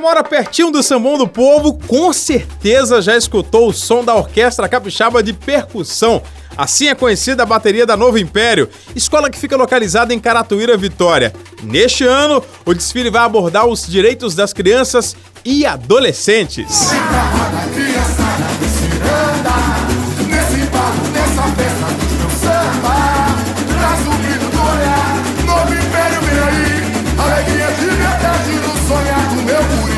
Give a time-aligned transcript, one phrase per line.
[0.00, 5.22] mora pertinho do Sambão do Povo, com certeza já escutou o som da Orquestra Capixaba
[5.22, 6.22] de Percussão.
[6.56, 11.32] Assim é conhecida a bateria da Novo Império, escola que fica localizada em Caratuíra, Vitória.
[11.62, 15.14] Neste ano, o desfile vai abordar os direitos das crianças
[15.44, 16.90] e adolescentes.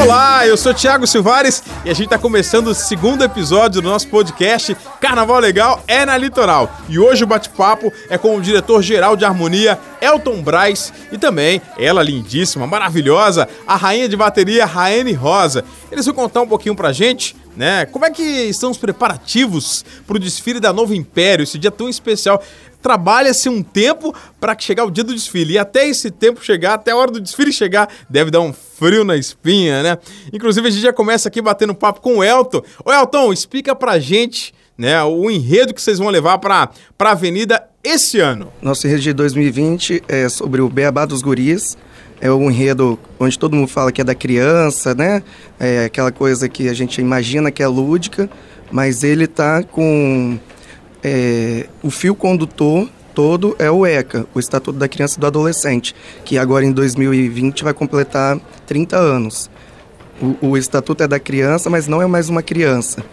[0.00, 4.06] Olá, eu sou Thiago Silvares e a gente está começando o segundo episódio do nosso
[4.06, 6.70] podcast Carnaval Legal é na Litoral.
[6.88, 12.00] E hoje o bate-papo é com o diretor-geral de harmonia, Elton Braz, e também ela
[12.00, 15.64] lindíssima, maravilhosa, a rainha de bateria, Raene Rosa.
[15.90, 17.84] Eles vão contar um pouquinho pra gente né?
[17.86, 21.88] Como é que estão os preparativos para o desfile da Novo Império, esse dia tão
[21.88, 22.40] especial?
[22.80, 26.92] Trabalha-se um tempo para chegar o dia do desfile e até esse tempo chegar, até
[26.92, 29.98] a hora do desfile chegar, deve dar um frio na espinha, né?
[30.32, 32.62] Inclusive a gente já começa aqui batendo papo com o Elton.
[32.84, 37.64] Ô Elton, explica pra gente, né, o enredo que vocês vão levar para a Avenida
[37.82, 38.52] esse ano.
[38.62, 41.76] Nosso enredo de 2020 é sobre o Beabá dos Guris,
[42.20, 45.22] é um enredo onde todo mundo fala que é da criança, né?
[45.58, 48.30] É aquela coisa que a gente imagina que é lúdica,
[48.70, 50.38] mas ele tá com
[51.02, 55.92] é, o fio condutor todo é o ECA, o Estatuto da Criança e do Adolescente,
[56.24, 59.50] que agora em 2020 vai completar 30 anos.
[60.22, 63.04] O, o Estatuto é da criança, mas não é mais uma criança.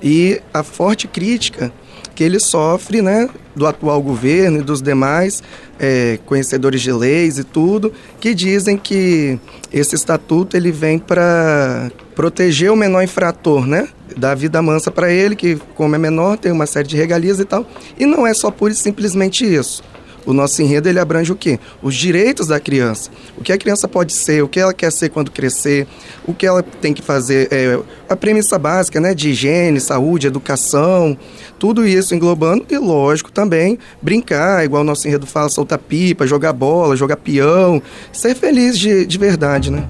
[0.00, 1.72] E a forte crítica
[2.14, 5.42] que ele sofre né, do atual governo e dos demais
[5.76, 9.40] é, conhecedores de leis e tudo, que dizem que
[9.72, 13.88] esse estatuto ele vem para proteger o menor infrator, né?
[14.16, 17.44] Dar vida mansa para ele, que como é menor tem uma série de regalias e
[17.44, 17.66] tal.
[17.98, 19.82] E não é só pura e simplesmente isso.
[20.28, 21.58] O nosso enredo ele abrange o quê?
[21.82, 23.10] Os direitos da criança.
[23.38, 25.86] O que a criança pode ser, o que ela quer ser quando crescer,
[26.26, 31.16] o que ela tem que fazer, é, a premissa básica, né, de higiene, saúde, educação,
[31.58, 36.52] tudo isso englobando e, lógico, também brincar, igual o nosso enredo fala, soltar pipa, jogar
[36.52, 37.82] bola, jogar peão,
[38.12, 39.88] ser feliz de, de verdade, né?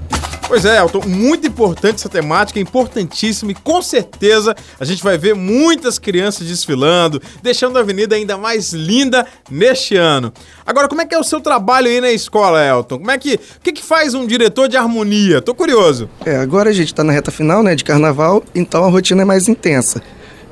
[0.49, 5.35] Pois é, Elton, muito importante essa temática, importantíssima e com certeza a gente vai ver
[5.35, 10.33] muitas crianças desfilando, deixando a avenida ainda mais linda neste ano.
[10.65, 12.97] Agora, como é que é o seu trabalho aí na escola, Elton?
[12.97, 15.39] Como é que, o que, que faz um diretor de harmonia?
[15.39, 16.09] Tô curioso.
[16.25, 19.25] É, agora a gente tá na reta final, né, de carnaval, então a rotina é
[19.25, 20.01] mais intensa.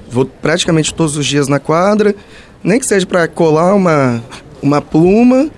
[0.07, 2.15] Vou praticamente todos os dias na quadra,
[2.63, 4.23] nem que seja para colar uma,
[4.61, 5.49] uma pluma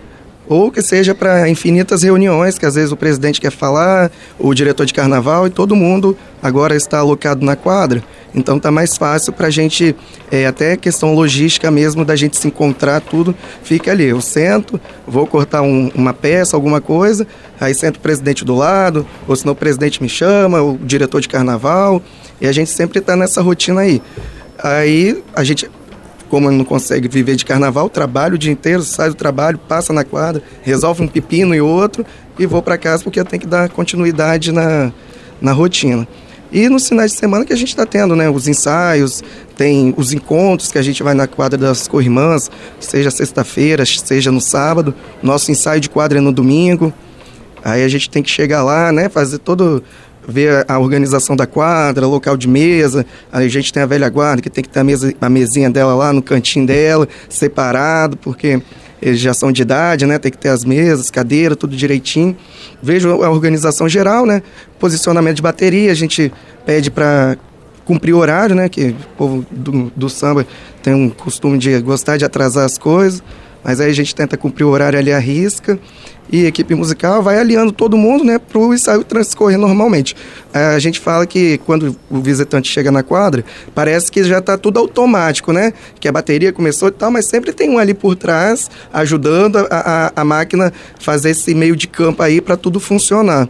[0.50, 4.84] ou que seja para infinitas reuniões que às vezes o presidente quer falar, o diretor
[4.86, 8.04] de carnaval e todo mundo agora está alocado na quadra.
[8.34, 9.96] Então está mais fácil para a gente,
[10.32, 14.06] é, até questão logística mesmo, da gente se encontrar, tudo fica ali.
[14.06, 17.28] Eu sento, vou cortar um, uma peça, alguma coisa,
[17.60, 21.28] aí sento o presidente do lado, ou senão o presidente me chama, o diretor de
[21.28, 22.02] carnaval,
[22.42, 24.02] e a gente sempre está nessa rotina aí.
[24.62, 25.70] Aí a gente
[26.30, 30.04] como não consegue viver de carnaval, trabalho o dia inteiro, sai do trabalho, passa na
[30.04, 32.06] quadra, resolve um pepino e outro
[32.38, 34.92] e vou para casa porque eu tenho que dar continuidade na,
[35.42, 36.08] na rotina.
[36.52, 38.28] E nos finais de semana que a gente está tendo, né?
[38.28, 39.24] Os ensaios,
[39.56, 44.42] tem os encontros que a gente vai na quadra das corrimãs, seja sexta-feira, seja no
[44.42, 44.96] sábado.
[45.22, 46.92] Nosso ensaio de quadra é no domingo.
[47.64, 49.10] Aí a gente tem que chegar lá, né?
[49.10, 49.84] Fazer todo
[50.30, 53.06] ver a organização da quadra, local de mesa.
[53.32, 55.96] A gente tem a velha guarda que tem que ter a, mesa, a mesinha dela
[55.96, 58.62] lá no cantinho dela, separado, porque
[59.02, 60.20] eles já são de idade, né?
[60.20, 62.36] Tem que ter as mesas, cadeira, tudo direitinho.
[62.82, 64.42] Vejo a organização geral, né?
[64.78, 66.32] Posicionamento de bateria, a gente
[66.66, 67.38] pede para
[67.86, 68.70] cumprir horário, né?
[68.70, 70.46] Que o povo do, do samba
[70.84, 73.24] tem um costume de gostar de atrasar as coisas.
[73.64, 75.80] Mas aí a gente tenta cumprir o horário ali à risca
[76.31, 80.16] e a equipe musical vai aliando todo mundo né, para o ensaio transcorrer normalmente.
[80.53, 83.44] A gente fala que quando o visitante chega na quadra,
[83.74, 85.74] parece que já está tudo automático, né?
[86.00, 89.68] Que a bateria começou e tal, mas sempre tem um ali por trás ajudando a,
[89.69, 93.50] a, a máquina fazer esse meio de campo aí para tudo funcionar.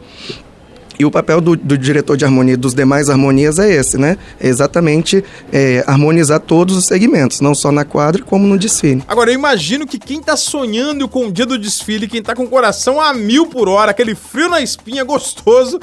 [0.99, 4.17] E o papel do, do, diretor de harmonia dos demais harmonias é esse, né?
[4.37, 9.01] É exatamente é, harmonizar todos os segmentos, não só na quadra, como no desfile.
[9.07, 12.43] Agora, eu imagino que quem está sonhando com o dia do desfile, quem está com
[12.43, 15.79] o coração a mil por hora, aquele frio na espinha gostoso,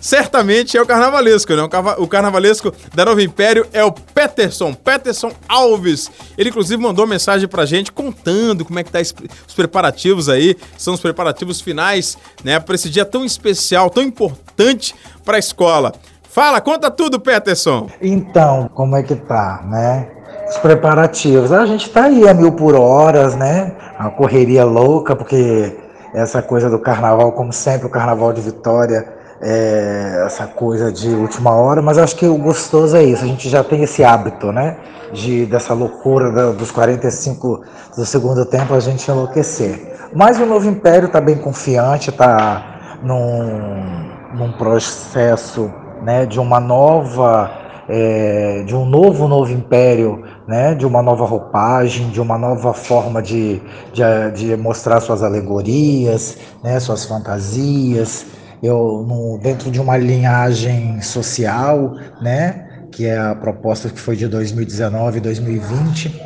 [0.00, 1.62] certamente é o carnavalesco, né?
[1.98, 6.10] O carnavalesco da Nova Império é o Peterson, Peterson Alves.
[6.36, 10.56] Ele, inclusive, mandou mensagem pra gente contando como é que tá os preparativos aí.
[10.76, 12.58] São os preparativos finais, né?
[12.60, 15.92] Pra esse dia tão especial, tão importante pra escola.
[16.30, 17.88] Fala, conta tudo, Peterson.
[18.00, 20.08] Então, como é que tá, né?
[20.48, 21.52] Os preparativos.
[21.52, 23.74] A gente tá aí a mil por horas, né?
[23.98, 25.76] A correria louca, porque
[26.14, 31.52] essa coisa do carnaval, como sempre, o carnaval de Vitória é, essa coisa de última
[31.52, 34.76] hora, mas acho que o gostoso é isso, a gente já tem esse hábito, né?
[35.12, 37.62] De, dessa loucura da, dos 45
[37.96, 39.96] do segundo tempo a gente enlouquecer.
[40.14, 47.50] Mas o Novo Império está bem confiante, está num, num processo né, de uma nova
[47.88, 53.22] é, de um novo novo império, né, de uma nova roupagem, de uma nova forma
[53.22, 53.62] de,
[53.94, 54.02] de,
[54.34, 58.26] de mostrar suas alegorias, né, suas fantasias,
[58.62, 64.26] eu no, dentro de uma linhagem social, né, que é a proposta que foi de
[64.26, 66.22] 2019 e 2020,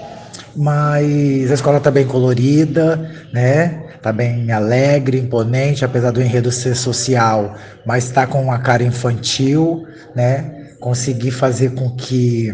[0.55, 3.85] mas a escola está bem colorida, né?
[3.97, 7.55] Está bem alegre, imponente, apesar do enredo ser social,
[7.87, 10.63] mas está com uma cara infantil, né?
[10.83, 12.53] conseguir fazer com que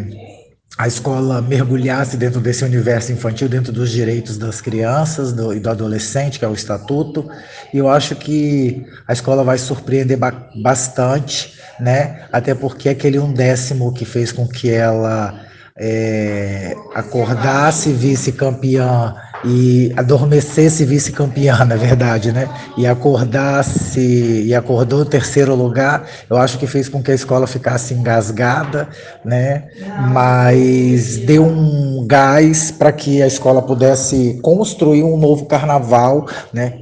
[0.78, 5.68] a escola mergulhasse dentro desse universo infantil, dentro dos direitos das crianças do, e do
[5.68, 7.28] adolescente, que é o estatuto.
[7.74, 10.32] E eu acho que a escola vai surpreender ba
[10.62, 12.22] bastante, né?
[12.32, 15.40] Até porque aquele um décimo que fez com que ela
[15.76, 22.48] é, acordasse vice-campeã e adormecesse vice-campeã, na verdade, né?
[22.76, 24.00] E acordasse
[24.46, 28.88] e acordou terceiro lugar, eu acho que fez com que a escola ficasse engasgada,
[29.24, 29.68] né?
[30.12, 36.74] Mas deu um gás para que a escola pudesse construir um novo carnaval, né?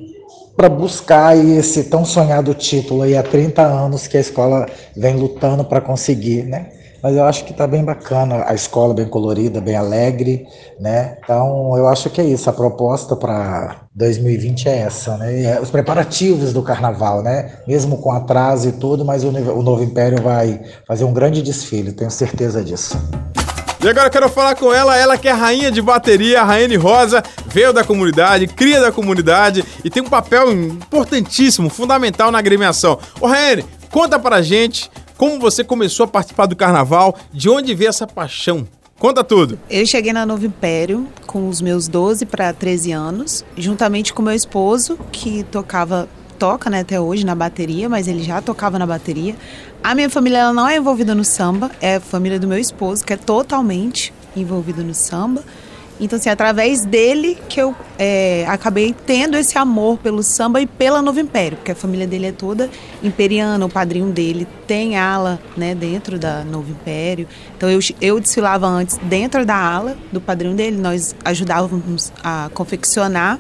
[0.56, 4.66] Para buscar esse tão sonhado título aí há 30 anos que a escola
[4.96, 6.68] vem lutando para conseguir, né?
[7.06, 10.44] Mas eu acho que está bem bacana, a escola bem colorida, bem alegre,
[10.80, 11.16] né?
[11.22, 15.44] Então eu acho que é isso, a proposta para 2020 é essa, né?
[15.44, 17.60] É os preparativos do carnaval, né?
[17.64, 21.92] Mesmo com atraso e tudo, mas o, o Novo Império vai fazer um grande desfile,
[21.92, 22.98] tenho certeza disso.
[23.80, 26.74] E agora eu quero falar com ela, ela que é rainha de bateria, a Raiane
[26.74, 32.98] Rosa, veio da comunidade, cria da comunidade e tem um papel importantíssimo, fundamental na agremiação.
[33.20, 37.16] Ô Raiane, conta pra gente como você começou a participar do carnaval?
[37.32, 38.66] De onde veio essa paixão?
[38.98, 39.58] Conta tudo.
[39.68, 44.34] Eu cheguei na Novo Império com os meus 12 para 13 anos, juntamente com meu
[44.34, 46.08] esposo, que tocava,
[46.38, 49.36] toca né, até hoje na bateria, mas ele já tocava na bateria.
[49.84, 53.04] A minha família ela não é envolvida no samba, é a família do meu esposo,
[53.04, 55.44] que é totalmente envolvido no samba.
[55.98, 61.00] Então, assim, através dele que eu é, acabei tendo esse amor pelo samba e pela
[61.00, 62.68] Novo Império, porque a família dele é toda
[63.02, 67.26] imperiana, o padrinho dele tem ala né, dentro da Novo Império.
[67.56, 73.38] Então, eu, eu desfilava antes dentro da ala do padrinho dele, nós ajudávamos a confeccionar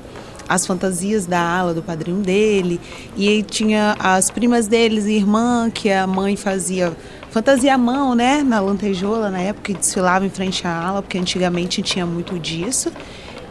[0.48, 2.80] as fantasias da ala do padrinho dele.
[3.16, 6.96] E aí tinha as primas deles, irmã, que a mãe fazia
[7.36, 8.42] fantasia à mão, né?
[8.42, 12.90] Na lantejola, na época, que desfilava em frente à ala, porque antigamente tinha muito disso.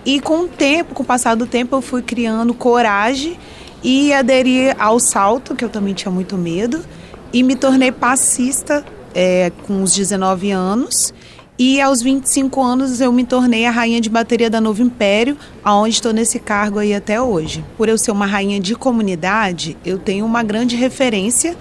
[0.03, 3.37] E com o tempo, com o passar do tempo, eu fui criando coragem
[3.83, 6.83] e aderi ao salto, que eu também tinha muito medo,
[7.31, 8.83] e me tornei passista
[9.13, 11.13] é, com os 19 anos.
[11.57, 15.93] E aos 25 anos eu me tornei a rainha de bateria da Novo Império, aonde
[15.93, 17.63] estou nesse cargo aí até hoje.
[17.77, 21.55] Por eu ser uma rainha de comunidade, eu tenho uma grande referência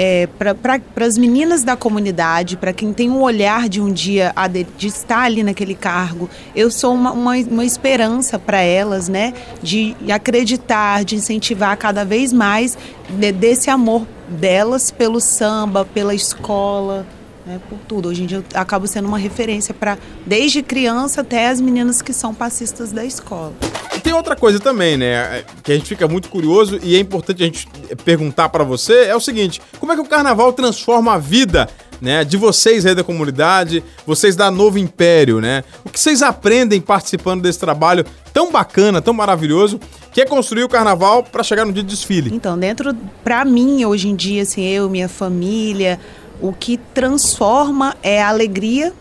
[0.00, 4.62] é, para as meninas da comunidade, para quem tem um olhar de um dia de,
[4.76, 9.34] de estar ali naquele cargo, eu sou uma, uma, uma esperança para elas, né?
[9.60, 12.78] De acreditar, de incentivar cada vez mais
[13.10, 17.04] de, desse amor delas pelo samba, pela escola.
[17.44, 18.10] Né, por tudo.
[18.10, 22.12] Hoje em dia eu acabo sendo uma referência para desde criança até as meninas que
[22.12, 23.54] são passistas da escola.
[24.02, 25.44] Tem outra coisa também, né?
[25.62, 27.68] Que a gente fica muito curioso e é importante a gente
[28.04, 31.68] perguntar para você: é o seguinte, como é que o carnaval transforma a vida
[32.00, 35.64] né, de vocês aí da comunidade, vocês da Novo Império, né?
[35.84, 39.80] O que vocês aprendem participando desse trabalho tão bacana, tão maravilhoso,
[40.12, 42.30] que é construir o carnaval para chegar no dia de desfile?
[42.32, 45.98] Então, dentro, para mim, hoje em dia, assim, eu, minha família,
[46.40, 48.92] o que transforma é a alegria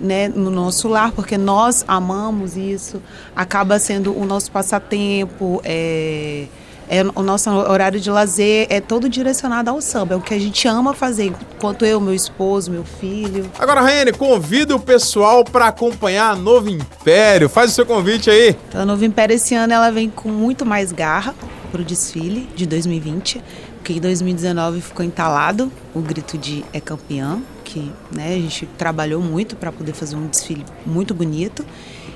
[0.00, 3.02] né, no nosso lar, porque nós amamos isso,
[3.34, 6.46] acaba sendo o nosso passatempo, é,
[6.88, 10.38] é, o nosso horário de lazer é todo direcionado ao samba, é o que a
[10.38, 13.50] gente ama fazer, enquanto eu, meu esposo, meu filho.
[13.58, 18.56] Agora, Raiane, convida o pessoal para acompanhar a Novo Império, faz o seu convite aí.
[18.68, 21.34] Então, a Novo Império esse ano ela vem com muito mais garra
[21.72, 23.42] para o desfile de 2020,
[23.78, 29.20] porque em 2019 ficou entalado o grito de é campeão, que né, a gente trabalhou
[29.20, 31.66] muito para poder fazer um desfile muito bonito.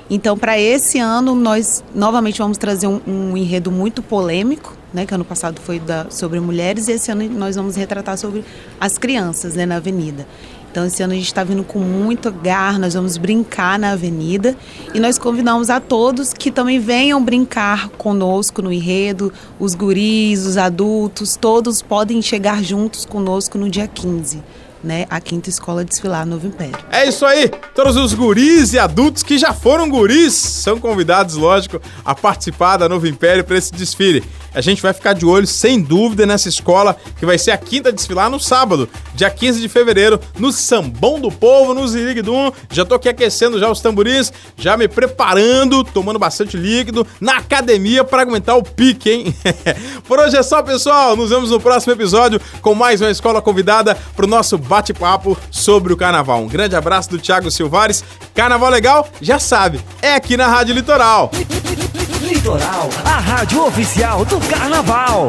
[0.09, 5.13] Então, para esse ano, nós novamente vamos trazer um, um, enredo muito polêmico, né, que
[5.13, 8.43] ano passado foi da, sobre mulheres, e esse ano nós vamos retratar sobre
[8.79, 10.25] as crianças né, na avenida.
[10.71, 14.55] Então esse ano a gente está vindo com muito gar, nós vamos brincar na avenida
[14.93, 20.55] e nós convidamos a todos que também venham brincar conosco no enredo, os guris, os
[20.55, 24.41] adultos, todos podem chegar juntos conosco no dia 15
[24.83, 26.77] né, a quinta escola desfilar Novo Império.
[26.91, 27.49] É isso aí!
[27.73, 32.89] Todos os guris e adultos que já foram guris são convidados, lógico, a participar da
[32.89, 34.23] Novo Império para esse desfile.
[34.53, 37.91] A gente vai ficar de olho, sem dúvida, nessa escola que vai ser a quinta
[37.91, 42.51] desfilar no sábado, dia 15 de fevereiro, no Sambão do Povo, no Ziriguidum.
[42.69, 48.03] Já tô aqui aquecendo já os tamborins, já me preparando, tomando bastante líquido na academia
[48.03, 49.35] para aguentar o pique, hein?
[50.05, 51.15] Por hoje é só, pessoal.
[51.15, 55.93] Nos vemos no próximo episódio com mais uma escola convidada para o nosso bate-papo sobre
[55.93, 56.41] o carnaval.
[56.41, 58.03] Um grande abraço do Thiago Silvares.
[58.33, 61.31] Carnaval legal, já sabe, é aqui na Rádio Litoral.
[62.31, 65.27] Litoral, a rádio oficial do carnaval.